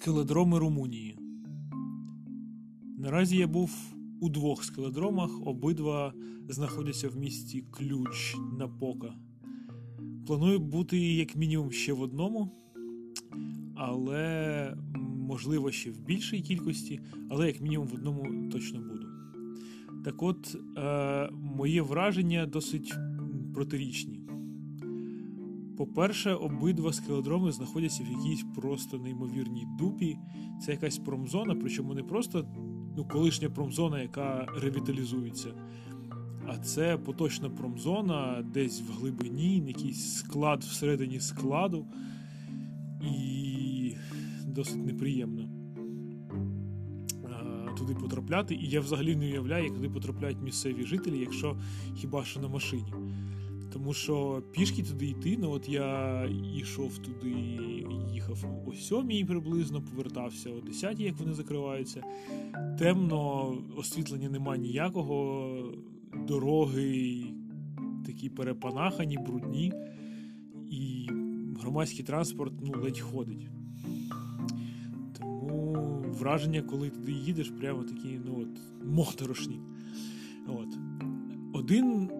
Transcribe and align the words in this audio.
Скеледроми 0.00 0.58
Румунії. 0.58 1.16
Наразі 2.98 3.36
я 3.36 3.46
був 3.46 3.94
у 4.20 4.28
двох 4.28 4.64
скеледромах, 4.64 5.46
обидва 5.46 6.12
знаходяться 6.48 7.08
в 7.08 7.16
місті 7.16 7.64
Ключ 7.70 8.36
на 8.58 8.68
Пока. 8.68 9.14
Планую 10.26 10.58
бути 10.58 10.98
як 10.98 11.36
мінімум 11.36 11.72
ще 11.72 11.92
в 11.92 12.00
одному, 12.00 12.50
але 13.74 14.76
можливо 15.28 15.70
ще 15.70 15.90
в 15.90 16.00
більшій 16.00 16.40
кількості, 16.40 17.00
але 17.30 17.46
як 17.46 17.60
мінімум 17.60 17.86
в 17.86 17.94
одному 17.94 18.50
точно 18.50 18.80
буду. 18.80 19.06
Так 20.04 20.22
от, 20.22 20.56
е, 20.76 21.30
моє 21.32 21.82
враження 21.82 22.46
досить 22.46 22.94
протирічні. 23.54 24.17
По-перше, 25.78 26.34
обидва 26.34 26.92
скеледроми 26.92 27.52
знаходяться 27.52 28.04
в 28.04 28.06
якійсь 28.06 28.44
просто 28.54 28.98
неймовірній 28.98 29.66
дупі. 29.78 30.18
Це 30.62 30.72
якась 30.72 30.98
промзона, 30.98 31.54
причому 31.54 31.94
не 31.94 32.02
просто 32.02 32.46
ну, 32.96 33.04
колишня 33.04 33.50
промзона, 33.50 34.02
яка 34.02 34.46
ревіталізується. 34.62 35.48
А 36.46 36.58
це 36.58 36.98
поточна 36.98 37.50
промзона, 37.50 38.44
десь 38.54 38.80
в 38.80 39.00
глибині, 39.00 39.62
якийсь 39.66 40.14
склад 40.14 40.64
всередині 40.64 41.20
складу. 41.20 41.86
І 43.02 43.94
досить 44.46 44.86
неприємно 44.86 45.48
туди 47.78 47.94
потрапляти. 47.94 48.54
І 48.54 48.68
я 48.68 48.80
взагалі 48.80 49.16
не 49.16 49.26
уявляю, 49.26 49.64
як 49.64 49.74
туди 49.74 49.88
потрапляють 49.88 50.42
місцеві 50.42 50.84
жителі, 50.84 51.18
якщо 51.18 51.56
хіба 51.96 52.24
що 52.24 52.40
на 52.40 52.48
машині. 52.48 52.92
Тому 53.72 53.92
що 53.92 54.42
пішки 54.52 54.82
туди 54.82 55.06
йти, 55.06 55.36
ну 55.40 55.50
от 55.50 55.68
я 55.68 56.24
йшов 56.54 56.98
туди, 56.98 57.34
їхав 58.12 58.44
о 58.66 58.72
сьомій 58.72 59.24
приблизно, 59.24 59.82
повертався 59.82 60.50
о 60.50 60.60
10 60.60 61.00
як 61.00 61.18
вони 61.18 61.32
закриваються. 61.32 62.02
Темно, 62.78 63.54
освітлення 63.76 64.28
нема 64.28 64.56
ніякого, 64.56 65.72
дороги 66.28 67.24
такі 68.06 68.28
перепанахані, 68.28 69.18
брудні, 69.18 69.72
і 70.70 71.08
громадський 71.60 72.04
транспорт 72.04 72.52
ну, 72.62 72.82
ледь 72.82 73.00
ходить. 73.00 73.48
Тому 75.18 76.04
враження, 76.18 76.62
коли 76.62 76.90
туди 76.90 77.12
їдеш, 77.12 77.48
прямо 77.48 77.82
такі 77.82 78.20
ну 78.26 78.42
от, 78.42 78.86
моторошні. 78.86 79.60
От. 80.46 80.78
Один 81.52 82.10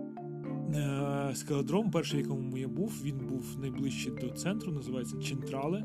Е, 0.75 1.35
скеледром, 1.35 1.91
перший, 1.91 2.19
в 2.19 2.23
якому 2.23 2.59
я 2.59 2.69
був, 2.69 3.03
він 3.05 3.19
був 3.19 3.57
найближче 3.61 4.11
до 4.11 4.29
центру, 4.29 4.73
називається 4.73 5.17
Чентрале. 5.19 5.85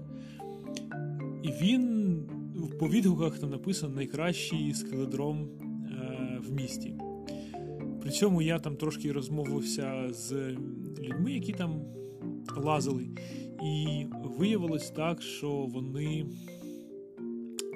І 1.44 1.48
він 1.64 2.20
по 2.80 2.88
відгуках 2.88 3.40
там 3.40 3.50
написано 3.50 3.96
найкращий 3.96 4.74
скеледром 4.74 5.42
е, 5.42 6.40
в 6.48 6.52
місті. 6.52 6.96
При 8.02 8.12
цьому 8.12 8.42
я 8.42 8.60
там 8.60 8.76
трошки 8.76 9.12
розмовився 9.12 10.08
з 10.10 10.32
людьми, 11.00 11.32
які 11.32 11.54
там 11.54 11.82
лазили, 12.58 13.08
і 13.64 14.06
виявилось 14.38 14.92
так, 14.92 15.22
що 15.22 15.50
вони 15.52 16.26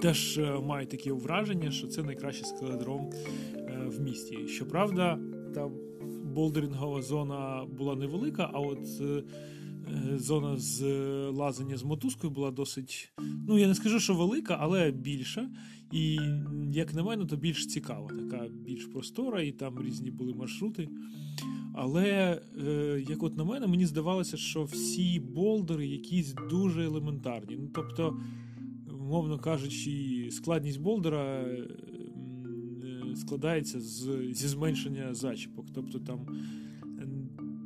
теж 0.02 0.38
е, 0.38 0.60
мають 0.60 0.90
таке 0.90 1.12
враження, 1.12 1.72
що 1.72 1.88
це 1.88 2.04
найкращий 2.04 2.46
скеледром 2.46 3.10
в 3.88 4.02
місті. 4.02 4.48
Щоправда, 4.48 5.20
там 5.56 5.72
болдерінгова 6.38 7.02
зона 7.02 7.66
була 7.78 7.96
невелика, 7.96 8.50
а 8.54 8.60
от 8.60 9.02
е, 9.02 9.24
зона 10.18 10.58
з 10.58 10.82
лазання 11.30 11.78
з 11.78 11.84
мотузкою 11.84 12.34
була 12.34 12.52
досить. 12.52 13.12
Ну, 13.48 13.58
я 13.58 13.68
не 13.68 13.76
скажу, 13.76 14.00
що 14.00 14.14
велика, 14.16 14.58
але 14.60 14.92
більша. 14.92 15.50
І, 15.92 16.20
як 16.74 16.94
на 16.94 17.04
мене, 17.04 17.26
то 17.26 17.36
більш 17.36 17.68
цікава, 17.68 18.08
така 18.08 18.48
більш 18.66 18.86
простора, 18.86 19.42
і 19.42 19.52
там 19.52 19.84
різні 19.84 20.12
були 20.12 20.34
маршрути. 20.34 20.90
Але, 21.74 22.42
е, 22.68 23.04
як 23.10 23.24
от 23.24 23.38
на 23.38 23.44
мене, 23.44 23.68
мені 23.68 23.86
здавалося, 23.86 24.38
що 24.38 24.64
всі 24.64 25.20
болдери 25.20 25.88
якісь 25.88 26.36
дуже 26.50 26.86
елементарні. 26.86 27.58
Ну, 27.60 27.70
Тобто, 27.74 28.20
мовно 29.00 29.40
кажучи, 29.40 30.28
складність 30.32 30.82
болдера 30.82 31.46
складається 33.18 33.80
з, 33.80 34.10
зі 34.32 34.48
зменшення 34.48 35.14
зачіпок. 35.14 35.66
Тобто 35.74 36.00
там, 36.00 36.20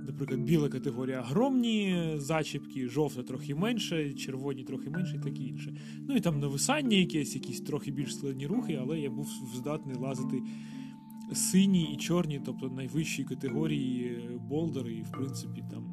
наприклад, 0.07 0.41
біла 0.41 0.69
категорія 0.69 1.21
огромні 1.21 2.11
зачіпки, 2.15 2.87
жовта 2.87 3.23
трохи 3.23 3.55
менше, 3.55 4.13
червоні 4.13 4.63
трохи 4.63 4.89
менше 4.89 5.15
і 5.15 5.19
таке 5.19 5.43
інше. 5.43 5.75
Ну 6.07 6.15
і 6.15 6.19
там 6.19 6.39
нависання 6.39 6.97
якесь, 6.97 7.35
якісь 7.35 7.61
трохи 7.61 7.91
більш 7.91 8.15
складні 8.15 8.47
рухи, 8.47 8.79
але 8.81 8.99
я 8.99 9.09
був 9.09 9.27
здатний 9.55 9.95
лазити 9.95 10.41
сині 11.33 11.93
і 11.93 11.97
чорні, 11.97 12.41
тобто 12.45 12.69
найвищі 12.69 13.23
категорії 13.23 14.19
болдери, 14.49 14.93
і 14.93 15.01
в 15.01 15.11
принципі 15.11 15.63
там 15.71 15.83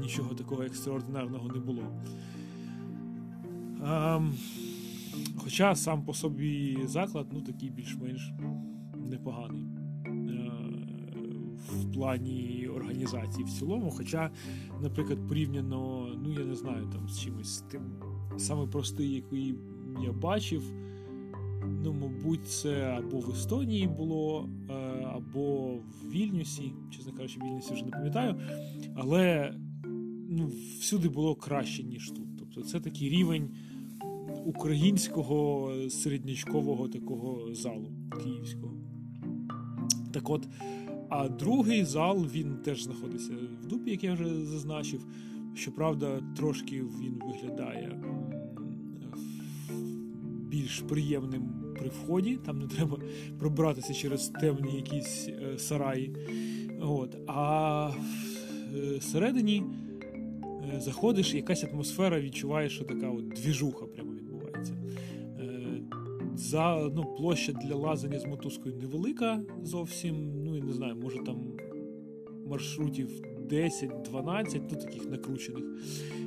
нічого 0.00 0.34
такого 0.34 0.62
екстраординарного 0.62 1.48
не 1.48 1.60
було. 1.60 2.02
А, 3.82 4.20
Хоча 5.36 5.74
сам 5.74 6.04
по 6.04 6.14
собі 6.14 6.78
заклад, 6.84 7.26
ну 7.32 7.40
такий 7.40 7.70
більш-менш 7.70 8.32
непоганий 9.06 9.64
е, 10.06 10.50
в 11.56 11.92
плані 11.92 12.68
організації 12.74 13.44
в 13.44 13.50
цілому. 13.50 13.90
Хоча, 13.90 14.30
наприклад, 14.82 15.18
порівняно, 15.28 16.08
ну 16.22 16.32
я 16.32 16.44
не 16.44 16.54
знаю, 16.54 16.86
там 16.92 17.08
з 17.08 17.20
чимось 17.20 17.60
тим 17.60 17.82
саме 18.36 18.66
простий, 18.66 19.14
який 19.14 19.54
я 20.04 20.12
бачив. 20.12 20.62
Ну, 21.84 21.92
мабуть, 21.92 22.48
це 22.48 22.84
або 22.84 23.18
в 23.18 23.30
Естонії 23.30 23.86
було, 23.86 24.48
е, 24.70 24.72
або 25.14 25.74
в 25.74 26.10
Вільнюсі. 26.10 26.72
Чесно 26.90 27.12
кажучи, 27.12 27.40
в 27.40 27.44
Вільнюсі 27.44 27.74
вже 27.74 27.84
не 27.84 27.90
пам'ятаю. 27.90 28.40
Але 28.96 29.54
ну, 30.28 30.50
всюди 30.80 31.08
було 31.08 31.34
краще, 31.34 31.82
ніж 31.82 32.10
тут. 32.10 32.38
Тобто 32.38 32.62
це 32.62 32.80
такий 32.80 33.08
рівень 33.08 33.50
українського 34.44 35.72
середнячкового 35.90 36.88
такого 36.88 37.54
залу 37.54 37.92
київського. 38.22 38.75
Так 40.16 40.30
от, 40.30 40.48
а 41.08 41.28
другий 41.28 41.84
зал 41.84 42.26
він 42.26 42.56
теж 42.56 42.82
знаходиться 42.82 43.32
в 43.62 43.66
дупі, 43.66 43.90
як 43.90 44.04
я 44.04 44.12
вже 44.12 44.44
зазначив. 44.44 45.06
Щоправда, 45.54 46.22
трошки 46.36 46.76
він 46.76 47.20
виглядає 47.26 48.00
більш 50.48 50.80
приємним 50.80 51.42
при 51.78 51.88
вході, 51.88 52.38
там 52.46 52.58
не 52.58 52.66
треба 52.66 52.98
пробратися 53.38 53.94
через 53.94 54.28
темні 54.28 54.76
якісь 54.76 55.28
е, 55.28 55.58
сараї. 55.58 56.16
От. 56.80 57.16
А 57.26 57.90
всередині 58.98 59.64
е, 60.74 60.80
заходиш, 60.80 61.34
якась 61.34 61.64
атмосфера 61.64 62.20
відчуваєш, 62.20 62.72
що 62.72 62.84
така 62.84 63.10
от 63.10 63.28
двіжуха 63.28 63.86
прямо. 63.86 64.15
За 66.36 66.90
ну, 66.94 67.04
площа 67.04 67.52
для 67.52 67.74
лазання 67.74 68.18
з 68.18 68.26
мотузкою 68.26 68.74
невелика 68.76 69.40
зовсім. 69.62 70.42
Ну 70.44 70.56
і 70.56 70.62
не 70.62 70.72
знаю, 70.72 70.96
може 70.96 71.18
там 71.18 71.56
маршрутів 72.46 73.22
10-12, 73.50 74.60
ну 74.70 74.76
таких 74.76 75.10
накручених 75.10 75.64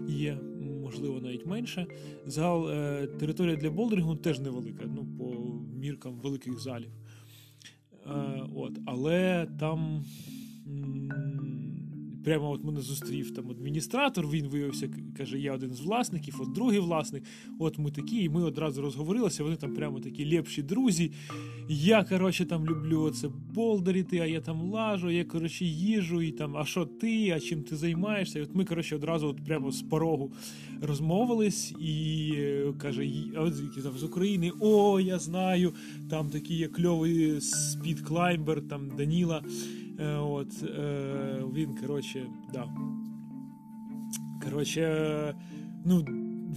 є, 0.08 0.38
можливо, 0.84 1.22
навіть 1.22 1.46
менше. 1.46 1.88
Зал 2.26 2.70
е, 2.70 3.08
територія 3.08 3.56
для 3.56 3.70
болдерингу 3.70 4.16
теж 4.16 4.40
невелика, 4.40 4.84
ну, 4.96 5.08
по 5.18 5.36
міркам 5.80 6.14
великих 6.14 6.60
залів. 6.60 6.92
Е, 8.06 8.44
от, 8.56 8.80
Але 8.86 9.48
там. 9.60 10.04
М- 10.68 11.79
прямо 12.24 12.52
от 12.52 12.64
мене 12.64 12.82
зустрів 12.82 13.34
там 13.34 13.50
адміністратор, 13.50 14.28
він 14.28 14.48
виявився, 14.48 14.90
каже, 15.18 15.40
я 15.40 15.54
один 15.54 15.74
з 15.74 15.82
власників, 15.82 16.36
от 16.42 16.52
другий 16.52 16.80
власник, 16.80 17.24
от 17.60 17.78
ми 17.78 17.92
такі, 17.92 18.24
і 18.24 18.30
ми 18.30 18.44
одразу 18.44 18.82
розговорилися, 18.82 19.44
вони 19.44 19.56
там 19.56 19.76
прямо 19.76 20.00
такі 20.00 20.36
лепші 20.36 20.62
друзі. 20.62 21.12
Я, 21.70 22.04
коротше, 22.04 22.46
там 22.46 22.66
люблю 22.66 23.10
це 23.10 23.30
болдеріти, 23.54 24.20
а 24.20 24.26
я 24.26 24.42
там 24.42 24.62
лажу, 24.62 25.10
я, 25.10 25.26
коротше, 25.26 25.66
їжу, 25.66 26.22
і 26.22 26.32
там, 26.32 26.58
а 26.58 26.66
що 26.66 26.86
ти, 26.86 27.32
а 27.32 27.40
чим 27.40 27.64
ти 27.64 27.76
займаєшся? 27.76 28.40
І 28.40 28.42
от 28.42 28.56
ми, 28.56 28.66
коротше, 28.66 28.96
одразу 28.96 29.28
от 29.28 29.46
прямо 29.46 29.72
з 29.72 29.82
порогу 29.82 30.32
розмовились, 30.82 31.72
і 31.72 32.34
каже, 32.78 33.10
а 33.38 33.52
звідки 33.52 33.82
там 33.82 33.98
з 33.98 34.04
України, 34.04 34.52
о, 34.60 35.00
я 35.00 35.20
знаю, 35.20 35.74
там 36.10 36.30
такий 36.30 36.58
є 36.58 36.68
кльовий 36.68 37.42
спідклаймбер, 37.42 38.62
там 38.62 38.92
Даніла. 38.98 39.44
Е, 40.00 40.16
от, 40.16 40.64
е, 40.64 41.44
Він, 41.54 41.76
коротше, 41.76 42.28
да. 42.54 42.68
Коротше, 44.44 45.36
ну, 45.86 46.06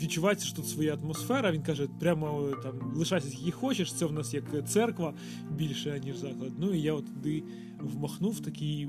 відчувається, 0.02 0.46
що 0.46 0.56
тут 0.56 0.68
своя 0.68 0.94
атмосфера. 0.94 1.52
Він 1.52 1.62
каже, 1.62 1.88
прямо 2.00 2.50
там 2.62 2.92
лишайся 2.94 3.28
скільки 3.28 3.50
хочеш, 3.50 3.92
це 3.92 4.06
в 4.06 4.12
нас 4.12 4.34
як 4.34 4.68
церква 4.68 5.14
більше, 5.50 6.00
ніж 6.04 6.16
заклад. 6.16 6.52
Ну 6.58 6.74
і 6.74 6.80
я 6.80 6.92
от 6.92 7.06
туди 7.06 7.42
вмахнув 7.80 8.40
такі 8.40 8.88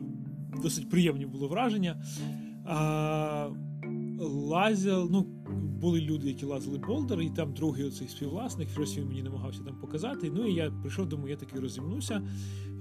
досить 0.61 0.89
приємні 0.89 1.25
було 1.25 1.47
враження. 1.47 2.03
А, 2.65 3.50
лазив, 4.19 5.07
ну, 5.11 5.27
були 5.83 6.01
люди, 6.01 6.27
які 6.27 6.45
лазили 6.45 6.77
болдери, 6.77 7.25
і 7.25 7.30
там 7.30 7.53
другий 7.53 7.85
оцей 7.85 8.07
співвласник, 8.07 8.69
щось 8.69 8.97
він 8.97 9.07
мені 9.07 9.24
намагався 9.24 9.63
там 9.63 9.75
показати. 9.75 10.31
Ну 10.35 10.47
і 10.47 10.53
я 10.53 10.71
прийшов, 10.71 11.07
думаю, 11.09 11.30
я 11.30 11.35
таки 11.35 11.59
розімнуся. 11.59 12.21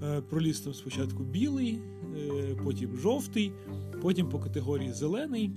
Е, 0.03 0.21
проліз 0.21 0.61
там 0.61 0.75
спочатку 0.75 1.25
білий, 1.25 1.79
е, 2.17 2.57
потім 2.65 2.97
жовтий, 2.97 3.53
потім 4.03 4.29
по 4.29 4.39
категорії 4.39 4.93
зелений. 4.93 5.51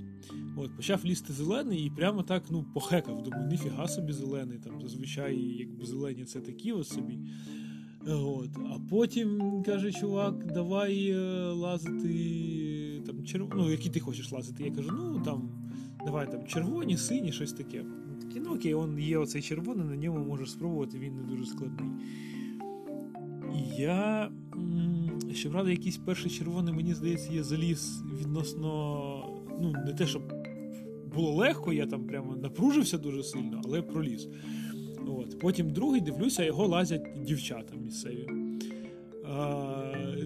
От, 0.57 0.75
Почав 0.75 1.05
лізти 1.05 1.33
зелений 1.33 1.85
і 1.85 1.89
прямо 1.89 2.23
так 2.23 2.43
ну, 2.49 2.65
похекав. 2.73 3.23
Думаю, 3.23 3.47
ніфіга 3.47 3.87
собі 3.87 4.13
зелений. 4.13 4.57
Там 4.57 4.81
Зазвичай 4.81 5.37
якби 5.37 5.85
зелені 5.85 6.25
це 6.25 6.39
такі 6.41 6.71
ось 6.71 6.89
собі. 6.89 7.19
От. 8.07 8.49
А 8.57 8.79
потім 8.89 9.63
каже, 9.65 9.91
чувак, 9.91 10.53
давай 10.53 11.09
е, 11.09 11.51
лазити 11.51 13.01
там 13.05 13.25
черв... 13.25 13.49
ну, 13.55 13.71
які 13.71 13.89
ти 13.89 13.99
хочеш 13.99 14.31
лазити. 14.31 14.63
Я 14.63 14.71
кажу, 14.71 14.91
ну 14.91 15.21
там 15.25 15.49
давай 16.05 16.31
там 16.31 16.45
червоні, 16.47 16.97
сині, 16.97 17.31
щось 17.31 17.53
таке. 17.53 17.85
Такі, 18.21 18.39
ну 18.39 18.55
окей, 18.55 18.73
он 18.73 18.99
є 18.99 19.17
оцей 19.17 19.41
червоний, 19.41 19.85
на 19.85 19.95
ньому 19.95 20.25
можеш 20.25 20.51
спробувати, 20.51 20.99
він 20.99 21.15
не 21.15 21.23
дуже 21.23 21.45
складний. 21.45 21.89
І 23.55 23.81
я. 23.81 24.31
Щоправда, 25.33 25.71
якийсь 25.71 25.97
перший 25.97 26.31
червоний, 26.31 26.73
мені 26.73 26.93
здається, 26.93 27.33
я 27.33 27.43
заліз 27.43 28.03
відносно. 28.21 29.35
Ну, 29.61 29.73
не 29.85 29.93
те, 29.93 30.07
щоб 30.07 30.33
було 31.15 31.31
легко, 31.35 31.73
я 31.73 31.85
там 31.85 32.07
прямо 32.07 32.35
напружився 32.35 32.97
дуже 32.97 33.23
сильно, 33.23 33.61
але 33.65 33.81
проліз. 33.81 34.27
От. 35.07 35.39
Потім 35.39 35.69
другий 35.69 36.01
дивлюся, 36.01 36.43
його 36.43 36.67
лазять 36.67 37.07
дівчата 37.21 37.75
місцеві. 37.75 38.27
А, 39.29 39.81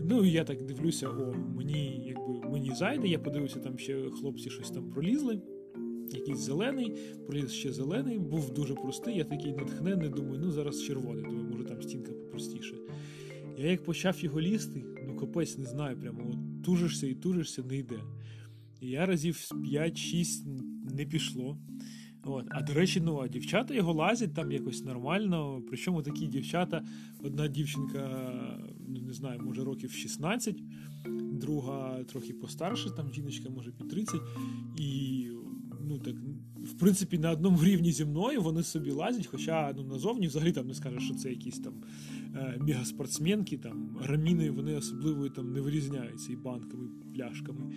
Ну, 0.10 0.26
я 0.26 0.44
так 0.44 0.66
дивлюся, 0.66 1.10
о, 1.10 1.34
мені 1.56 2.04
якби 2.06 2.50
мені 2.50 2.72
зайде, 2.76 3.08
я 3.08 3.20
подивився, 3.20 3.60
там 3.60 3.78
ще 3.78 4.10
хлопці 4.10 4.50
щось 4.50 4.72
там 4.72 4.90
пролізли. 4.90 5.42
Якийсь 6.14 6.40
зелений, 6.40 6.98
проліз 7.28 7.52
ще 7.52 7.74
зелений, 7.74 8.20
був 8.20 8.54
дуже 8.54 8.76
простий. 8.76 9.18
Я 9.18 9.24
такий 9.24 9.54
натхнений, 9.54 10.10
думаю, 10.10 10.40
ну 10.44 10.52
зараз 10.52 10.84
червоний, 10.84 11.24
думаю, 11.24 11.46
може 11.52 11.64
там 11.64 11.82
стінка 11.82 12.12
попростіше. 12.12 12.76
Я 13.58 13.72
як 13.72 13.84
почав 13.84 14.24
його 14.24 14.42
лізти, 14.42 14.84
ну 15.08 15.16
капець 15.16 15.58
не 15.58 15.66
знаю, 15.66 15.98
прямо 15.98 16.20
от 16.30 16.64
тужишся 16.64 17.08
і 17.08 17.14
тужишся, 17.14 17.64
не 17.64 17.78
йде. 17.78 18.00
І 18.82 18.90
я 18.90 19.06
разів 19.06 19.36
5-6 19.36 20.26
не 20.96 21.06
пішло. 21.06 21.58
От. 22.24 22.46
А 22.50 22.62
до 22.62 22.74
речі, 22.74 23.02
ну 23.02 23.20
а 23.20 23.28
дівчата 23.28 23.74
його 23.74 23.94
лазять 23.94 24.34
там 24.34 24.52
якось 24.52 24.86
нормально. 24.86 25.62
Причому 25.68 26.02
такі 26.02 26.28
дівчата, 26.28 26.84
одна 27.24 27.48
дівчинка, 27.48 28.34
ну 28.88 29.02
не 29.02 29.14
знаю, 29.14 29.40
може 29.44 29.64
років 29.64 29.92
16, 29.92 30.64
друга 31.32 32.04
трохи 32.04 32.34
постарша, 32.34 32.90
там 32.90 33.14
жіночка, 33.14 33.50
може 33.50 33.72
під 33.72 33.90
30. 33.90 34.22
І 34.78 35.28
ну 35.90 35.98
так, 36.00 36.16
в 36.56 36.74
принципі, 36.80 37.18
на 37.18 37.32
одному 37.32 37.64
рівні 37.64 37.92
зі 37.92 38.06
мною 38.06 38.42
вони 38.42 38.64
собі 38.64 38.92
лазять, 38.92 39.28
хоча 39.28 39.74
ну, 39.78 39.84
назовні 39.84 40.28
взагалі 40.28 40.52
там 40.52 40.68
не 40.68 40.74
скажеш, 40.74 41.04
що 41.04 41.14
це 41.14 41.30
якісь 41.30 41.60
там 41.60 41.74
е, 42.36 42.58
мегаспортсменки, 42.60 43.58
там 43.58 43.98
раміни, 44.02 44.52
вони 44.52 44.76
особливо 44.76 45.30
там 45.30 45.54
не 45.54 45.62
вирізняються 45.62 46.34
і 46.34 46.36
банками, 46.36 46.90
і 47.02 47.16
пляшками. 47.16 47.74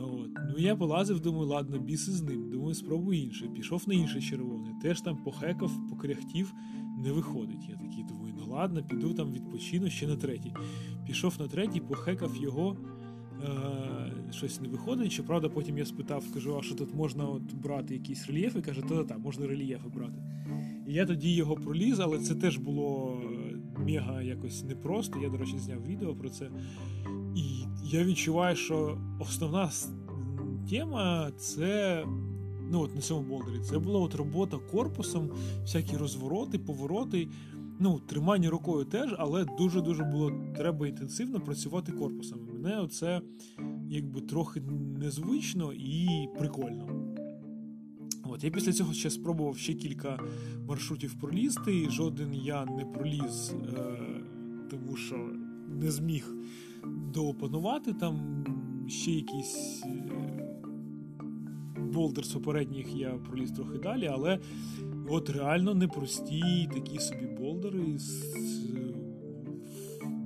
От. 0.00 0.30
Ну 0.48 0.58
я 0.58 0.76
полазив, 0.76 1.20
думаю, 1.20 1.46
ладно, 1.46 1.78
біси 1.78 2.12
з 2.12 2.22
ним. 2.22 2.50
Думаю, 2.50 2.74
спробую 2.74 3.22
інше. 3.22 3.48
Пішов 3.48 3.82
на 3.86 3.94
інший 3.94 4.22
червоний. 4.22 4.72
Теж 4.82 5.00
там 5.00 5.16
похекав, 5.16 5.72
покряхтів, 5.90 6.54
не 6.98 7.12
виходить. 7.12 7.68
Я 7.68 7.74
такий 7.74 8.04
думаю, 8.04 8.34
ну 8.38 8.46
ладно, 8.52 8.82
піду 8.82 9.14
там 9.14 9.32
відпочину 9.32 9.90
ще 9.90 10.06
на 10.06 10.16
третій. 10.16 10.54
Пішов 11.06 11.36
на 11.38 11.48
третій, 11.48 11.80
похекав 11.80 12.36
його. 12.36 12.76
Е, 13.44 14.12
щось 14.32 14.60
не 14.60 14.68
виходить. 14.68 15.12
Щоправда, 15.12 15.48
потім 15.48 15.78
я 15.78 15.84
спитав, 15.84 16.24
кажу, 16.34 16.56
а 16.58 16.62
що 16.62 16.74
тут 16.74 16.94
можна 16.94 17.24
от 17.24 17.54
брати 17.54 17.94
якісь 17.94 18.26
рельєфи? 18.26 18.58
І 18.58 18.62
Каже, 18.62 18.82
та-та, 18.82 19.18
можна 19.18 19.46
рельєфи 19.46 19.88
брати. 19.94 20.22
І 20.88 20.92
я 20.92 21.06
тоді 21.06 21.34
його 21.34 21.54
проліз, 21.54 22.00
але 22.00 22.18
це 22.18 22.34
теж 22.34 22.56
було 22.56 23.18
е, 23.24 23.56
мега 23.78 24.22
якось 24.22 24.64
непросто. 24.64 25.18
Я, 25.18 25.28
до 25.28 25.36
речі, 25.36 25.58
зняв 25.58 25.86
відео 25.86 26.14
про 26.14 26.30
це. 26.30 26.50
І 27.36 27.64
я 27.84 28.04
відчуваю, 28.04 28.56
що 28.56 28.98
основна 29.20 29.70
тема 30.70 31.30
це. 31.38 32.04
Ну, 32.70 32.80
от 32.80 32.94
на 32.94 33.00
цьому 33.00 33.28
болдері, 33.28 33.60
це 33.60 33.78
була 33.78 34.00
от 34.00 34.14
робота 34.14 34.58
корпусом, 34.70 35.30
всякі 35.62 35.96
розвороти, 35.96 36.58
повороти. 36.58 37.28
Ну, 37.78 37.98
тримання 37.98 38.50
рукою 38.50 38.84
теж, 38.84 39.14
але 39.18 39.44
дуже-дуже 39.58 40.04
було 40.04 40.32
треба 40.56 40.88
інтенсивно 40.88 41.40
працювати 41.40 41.92
корпусом. 41.92 42.38
Мене 42.62 42.80
оце 42.80 43.20
якби 43.90 44.20
трохи 44.20 44.60
незвично 45.00 45.72
і 45.72 46.28
прикольно. 46.38 47.14
От, 48.24 48.44
Я 48.44 48.50
після 48.50 48.72
цього 48.72 48.92
ще 48.92 49.10
спробував 49.10 49.56
ще 49.56 49.74
кілька 49.74 50.18
маршрутів 50.68 51.14
пролізти. 51.20 51.76
і 51.76 51.90
Жоден 51.90 52.34
я 52.34 52.64
не 52.64 52.84
проліз, 52.84 53.54
е, 53.54 53.96
тому 54.70 54.96
що 54.96 55.30
не 55.68 55.90
зміг 55.90 56.34
доопанувати. 57.14 57.92
Там 57.92 58.44
ще 58.88 59.10
якісь 59.10 59.84
е, 59.86 60.12
болдер 61.92 62.24
з 62.24 62.32
попередніх 62.32 62.96
я 62.96 63.10
проліз 63.10 63.50
трохи 63.50 63.78
далі, 63.78 64.06
але 64.06 64.38
от 65.08 65.30
реально 65.30 65.74
непрості 65.74 66.68
такі 66.74 66.98
собі 66.98 67.26
болдери 67.26 67.98
з 67.98 68.24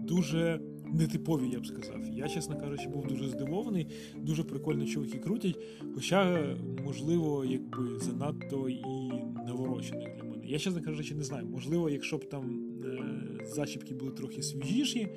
дуже 0.06 0.60
нетипові, 0.92 1.48
я 1.48 1.60
б 1.60 1.66
сказав. 1.66 2.00
Я, 2.12 2.28
чесно 2.28 2.60
кажучи, 2.60 2.88
був 2.88 3.06
дуже 3.06 3.28
здивований, 3.28 3.86
дуже 4.16 4.44
прикольно 4.44 4.86
чуваки 4.86 5.18
крутять, 5.18 5.58
хоча, 5.94 6.54
можливо, 6.84 7.44
якби 7.44 7.98
занадто 7.98 8.68
і 8.68 8.82
наворочений 9.46 10.08
для 10.16 10.24
мене. 10.24 10.46
Я, 10.46 10.58
чесно 10.58 10.82
кажучи, 10.82 11.14
не 11.14 11.22
знаю. 11.22 11.46
Можливо, 11.46 11.90
якщо 11.90 12.16
б 12.16 12.28
там 12.28 12.60
е, 12.84 13.44
зачіпки 13.44 13.94
були 13.94 14.10
трохи 14.10 14.42
свіжіші, 14.42 15.08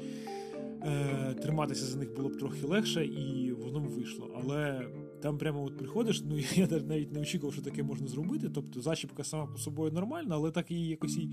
е, 0.83 1.33
триматися 1.33 1.85
за 1.85 1.97
них 1.97 2.15
було 2.15 2.29
б 2.29 2.37
трохи 2.37 2.67
легше, 2.67 3.05
і 3.05 3.51
воно 3.51 3.79
б 3.79 3.83
вийшло. 3.83 4.31
Але 4.43 4.87
там 5.21 5.37
прямо 5.37 5.63
от 5.63 5.77
приходиш, 5.77 6.23
ну 6.25 6.37
я 6.55 6.67
навіть 6.67 7.13
не 7.13 7.19
очікував, 7.19 7.53
що 7.53 7.61
таке 7.61 7.83
можна 7.83 8.07
зробити. 8.07 8.49
Тобто 8.49 8.81
зачіпка 8.81 9.23
сама 9.23 9.45
по 9.45 9.57
собою 9.57 9.91
нормальна, 9.91 10.35
але 10.35 10.51
так 10.51 10.71
її 10.71 10.87
якось 10.87 11.17
і 11.17 11.29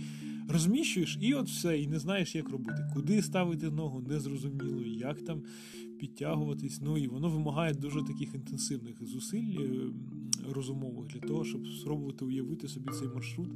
розміщуєш, 0.48 1.18
і 1.20 1.34
от 1.34 1.48
все, 1.48 1.80
і 1.80 1.86
не 1.86 1.98
знаєш, 1.98 2.34
як 2.34 2.48
робити. 2.48 2.90
Куди 2.94 3.22
ставити 3.22 3.70
ногу, 3.70 4.00
незрозуміло, 4.00 4.82
як 4.82 5.22
там 5.22 5.42
підтягуватись. 5.98 6.80
Ну 6.82 6.98
і 6.98 7.06
воно 7.06 7.28
вимагає 7.28 7.74
дуже 7.74 8.02
таких 8.02 8.34
інтенсивних 8.34 9.06
зусиль 9.06 9.58
е, 9.60 9.90
розумових 10.52 11.06
для 11.06 11.20
того, 11.20 11.44
щоб 11.44 11.66
спробувати 11.68 12.24
уявити 12.24 12.68
собі 12.68 12.90
цей 12.98 13.08
маршрут, 13.08 13.48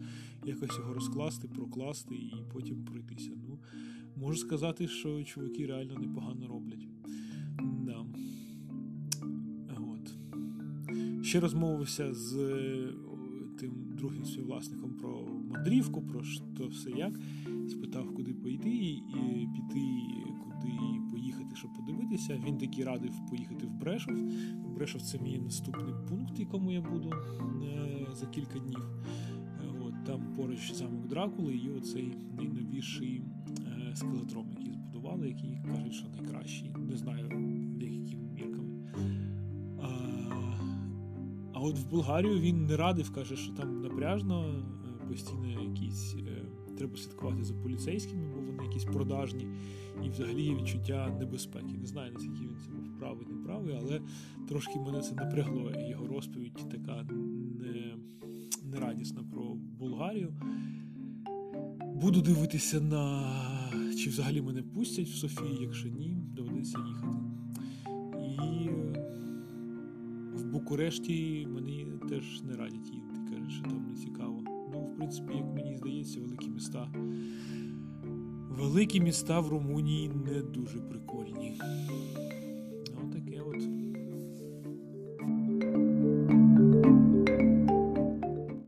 якось 0.44 0.78
його 0.78 0.94
розкласти, 0.94 1.48
прокласти 1.48 2.14
і 2.14 2.34
потім 2.52 2.84
пройтися. 2.84 3.30
Ну, 3.48 3.58
можу 4.20 4.36
сказати, 4.36 4.88
що 4.88 5.24
чуваки 5.24 5.66
реально 5.66 5.94
непогано 5.94 6.48
роблять. 6.48 6.88
Да. 7.84 8.04
От. 9.76 10.14
Ще 11.24 11.40
розмовився 11.40 12.14
з 12.14 12.34
тим 13.60 13.72
другим 13.98 14.24
співвласником 14.24 14.90
про 14.90 15.26
мандрівку, 15.50 16.02
про 16.02 16.22
що 16.24 16.68
все 16.70 16.90
як. 16.90 17.20
Спитав, 17.68 18.14
куди 18.14 18.34
пойти, 18.34 18.68
і 18.68 19.48
піти, 19.54 19.86
куди 20.44 20.76
поїхати, 21.10 21.56
щоб 21.56 21.70
подивитися. 21.74 22.42
Він 22.46 22.58
таки 22.58 22.84
радив 22.84 23.12
поїхати 23.30 23.66
в 23.66 23.70
Брешов. 23.70 24.14
Брешов 24.74 25.02
це 25.02 25.18
мій 25.18 25.38
наступний 25.38 25.94
пункт, 26.08 26.38
якому 26.38 26.72
я 26.72 26.80
буду 26.80 27.12
е, 27.62 28.06
за 28.14 28.26
кілька 28.26 28.58
днів. 28.58 28.82
От, 29.80 30.04
Там 30.06 30.34
поруч 30.36 30.72
замок 30.72 31.08
Дракули 31.08 31.54
і 31.54 31.70
оцей 31.70 32.12
найновіший 32.36 33.22
е, 33.66 33.79
скелетром, 33.96 34.46
який 34.58 34.72
збудували, 34.72 35.28
який 35.28 35.58
кажуть, 35.66 35.94
що 35.94 36.08
найкращий. 36.08 36.74
Не 36.90 36.96
знаю, 36.96 37.28
деякими 37.78 38.28
мірками. 38.34 38.92
А, 39.82 39.88
а 41.52 41.60
от 41.60 41.78
в 41.78 41.90
Болгарію 41.90 42.40
він 42.40 42.66
не 42.66 42.76
радив, 42.76 43.12
каже, 43.12 43.36
що 43.36 43.52
там 43.52 43.82
напряжно, 43.82 44.64
постійно 45.08 45.62
якісь. 45.62 46.16
Треба 46.78 46.96
слідкувати 46.96 47.44
за 47.44 47.54
поліцейськими, 47.54 48.22
бо 48.34 48.40
вони 48.40 48.64
якісь 48.64 48.84
продажні, 48.84 49.46
і 50.04 50.10
взагалі 50.10 50.42
є 50.42 50.54
відчуття 50.54 51.16
небезпеки. 51.18 51.74
Не 51.80 51.86
знаю, 51.86 52.12
наскільки 52.12 52.40
він 52.40 52.56
це 52.64 52.70
був 52.70 52.98
правий, 52.98 53.26
неправий, 53.26 53.78
але 53.80 54.00
трошки 54.48 54.78
мене 54.78 55.00
це 55.00 55.14
напрягло. 55.14 55.72
Його 55.88 56.06
розповідь 56.06 56.68
така 56.70 57.06
не, 57.60 57.96
нерадісна 58.64 59.22
про 59.30 59.54
Болгарію. 59.54 60.34
Буду 62.00 62.20
дивитися 62.20 62.80
на 62.80 63.32
чи 63.96 64.10
взагалі 64.10 64.42
мене 64.42 64.62
пустять 64.62 65.08
в 65.08 65.14
Софії, 65.14 65.58
якщо 65.60 65.88
ні, 65.88 66.16
доведеться 66.32 66.78
їхати. 66.88 67.16
І 68.18 68.68
в 70.34 70.44
Букурешті 70.44 71.46
мені 71.50 71.86
теж 72.08 72.42
не 72.42 72.56
радять 72.56 72.90
їздити, 72.92 73.30
кажуть, 73.30 73.52
що 73.52 73.62
там 73.62 73.86
не 73.90 73.94
цікаво. 73.94 74.44
Ну, 74.72 74.80
в 74.80 74.96
принципі, 74.96 75.32
як 75.36 75.54
мені 75.54 75.76
здається, 75.76 76.20
великі 76.20 76.48
міста. 76.50 76.92
Великі 78.50 79.00
міста 79.00 79.40
в 79.40 79.48
Румунії 79.48 80.08
не 80.08 80.42
дуже 80.42 80.78
прикольні. 80.78 81.60
Отаке 83.04 83.40
от. 83.40 83.89